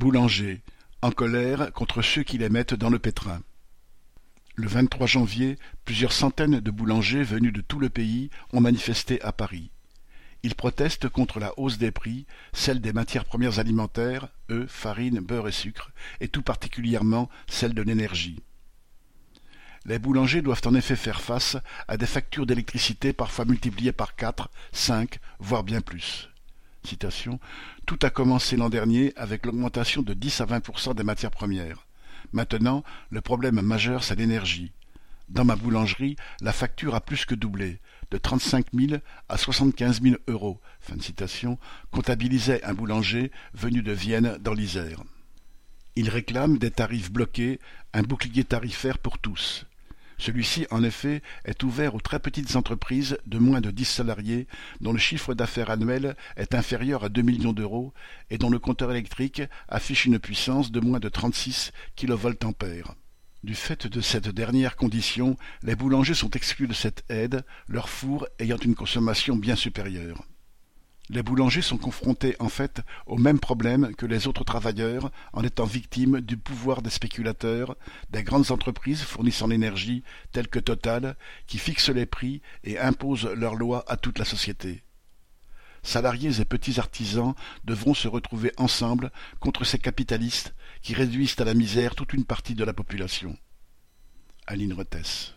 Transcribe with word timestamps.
Boulangers, 0.00 0.62
en 1.02 1.10
colère 1.10 1.74
contre 1.74 2.00
ceux 2.00 2.22
qui 2.22 2.38
les 2.38 2.48
mettent 2.48 2.72
dans 2.72 2.88
le 2.88 2.98
pétrin. 2.98 3.42
Le 4.54 4.66
23 4.66 5.06
janvier, 5.06 5.58
plusieurs 5.84 6.14
centaines 6.14 6.58
de 6.58 6.70
boulangers 6.70 7.22
venus 7.22 7.52
de 7.52 7.60
tout 7.60 7.78
le 7.78 7.90
pays 7.90 8.30
ont 8.54 8.62
manifesté 8.62 9.20
à 9.20 9.30
Paris. 9.30 9.70
Ils 10.42 10.54
protestent 10.54 11.10
contre 11.10 11.38
la 11.38 11.52
hausse 11.58 11.76
des 11.76 11.90
prix, 11.90 12.24
celle 12.54 12.80
des 12.80 12.94
matières 12.94 13.26
premières 13.26 13.58
alimentaires, 13.58 14.28
œufs, 14.50 14.70
farine, 14.70 15.20
beurre 15.20 15.48
et 15.48 15.52
sucre, 15.52 15.90
et 16.20 16.28
tout 16.28 16.40
particulièrement 16.40 17.28
celle 17.46 17.74
de 17.74 17.82
l'énergie. 17.82 18.40
Les 19.84 19.98
boulangers 19.98 20.40
doivent 20.40 20.62
en 20.64 20.74
effet 20.74 20.96
faire 20.96 21.20
face 21.20 21.58
à 21.88 21.98
des 21.98 22.06
factures 22.06 22.46
d'électricité 22.46 23.12
parfois 23.12 23.44
multipliées 23.44 23.92
par 23.92 24.16
quatre, 24.16 24.48
cinq, 24.72 25.18
voire 25.40 25.62
bien 25.62 25.82
plus. 25.82 26.29
Tout 27.86 27.98
a 28.02 28.10
commencé 28.10 28.56
l'an 28.56 28.68
dernier 28.68 29.12
avec 29.16 29.46
l'augmentation 29.46 30.02
de 30.02 30.14
10 30.14 30.40
à 30.40 30.46
20% 30.46 30.94
des 30.94 31.02
matières 31.02 31.30
premières. 31.30 31.86
Maintenant, 32.32 32.84
le 33.10 33.20
problème 33.20 33.60
majeur, 33.60 34.04
c'est 34.04 34.16
l'énergie. 34.16 34.72
Dans 35.28 35.44
ma 35.44 35.56
boulangerie, 35.56 36.16
la 36.40 36.52
facture 36.52 36.94
a 36.94 37.00
plus 37.00 37.24
que 37.24 37.34
doublé, 37.34 37.80
de 38.10 38.18
35 38.18 38.66
000 38.74 39.00
à 39.28 39.36
75 39.36 40.02
000 40.02 40.16
euros, 40.26 40.60
fin 40.80 40.98
citation, 40.98 41.58
comptabilisait 41.92 42.64
un 42.64 42.74
boulanger 42.74 43.30
venu 43.54 43.82
de 43.82 43.92
Vienne 43.92 44.38
dans 44.40 44.54
l'Isère. 44.54 45.02
Il 45.94 46.08
réclame 46.08 46.58
des 46.58 46.70
tarifs 46.70 47.12
bloqués, 47.12 47.60
un 47.92 48.02
bouclier 48.02 48.44
tarifaire 48.44 48.98
pour 48.98 49.18
tous. 49.18 49.66
Celui-ci, 50.20 50.66
en 50.70 50.84
effet, 50.84 51.22
est 51.46 51.62
ouvert 51.62 51.94
aux 51.94 52.00
très 52.00 52.18
petites 52.18 52.54
entreprises 52.54 53.16
de 53.24 53.38
moins 53.38 53.62
de 53.62 53.70
dix 53.70 53.86
salariés 53.86 54.46
dont 54.82 54.92
le 54.92 54.98
chiffre 54.98 55.32
d'affaires 55.32 55.70
annuel 55.70 56.14
est 56.36 56.54
inférieur 56.54 57.04
à 57.04 57.08
deux 57.08 57.22
millions 57.22 57.54
d'euros 57.54 57.94
et 58.28 58.36
dont 58.36 58.50
le 58.50 58.58
compteur 58.58 58.90
électrique 58.90 59.40
affiche 59.66 60.04
une 60.04 60.18
puissance 60.18 60.70
de 60.70 60.80
moins 60.80 61.00
de 61.00 61.08
36 61.08 61.72
kVA. 61.96 62.94
Du 63.44 63.54
fait 63.54 63.86
de 63.86 64.02
cette 64.02 64.28
dernière 64.28 64.76
condition, 64.76 65.38
les 65.62 65.74
boulangers 65.74 66.12
sont 66.12 66.30
exclus 66.32 66.68
de 66.68 66.74
cette 66.74 67.02
aide, 67.08 67.42
leur 67.66 67.88
four 67.88 68.26
ayant 68.38 68.58
une 68.58 68.74
consommation 68.74 69.36
bien 69.36 69.56
supérieure. 69.56 70.22
Les 71.12 71.24
boulangers 71.24 71.60
sont 71.60 71.76
confrontés 71.76 72.36
en 72.38 72.48
fait 72.48 72.82
au 73.04 73.18
même 73.18 73.40
problème 73.40 73.96
que 73.96 74.06
les 74.06 74.28
autres 74.28 74.44
travailleurs 74.44 75.10
en 75.32 75.42
étant 75.42 75.64
victimes 75.64 76.20
du 76.20 76.36
pouvoir 76.36 76.82
des 76.82 76.90
spéculateurs, 76.90 77.76
des 78.10 78.22
grandes 78.22 78.52
entreprises 78.52 79.02
fournissant 79.02 79.48
l'énergie 79.48 80.04
telles 80.30 80.46
que 80.46 80.60
Total, 80.60 81.16
qui 81.48 81.58
fixent 81.58 81.88
les 81.88 82.06
prix 82.06 82.42
et 82.62 82.78
imposent 82.78 83.26
leurs 83.26 83.56
lois 83.56 83.84
à 83.88 83.96
toute 83.96 84.20
la 84.20 84.24
société. 84.24 84.84
Salariés 85.82 86.40
et 86.40 86.44
petits 86.44 86.78
artisans 86.78 87.34
devront 87.64 87.94
se 87.94 88.06
retrouver 88.06 88.52
ensemble 88.56 89.10
contre 89.40 89.64
ces 89.64 89.80
capitalistes 89.80 90.54
qui 90.80 90.94
réduisent 90.94 91.40
à 91.40 91.44
la 91.44 91.54
misère 91.54 91.96
toute 91.96 92.12
une 92.12 92.24
partie 92.24 92.54
de 92.54 92.62
la 92.62 92.72
population. 92.72 93.36
Aline 94.46 94.74
Rethès 94.74 95.34